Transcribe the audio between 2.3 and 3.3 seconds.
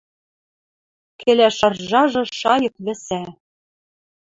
шайык вӹсӓ.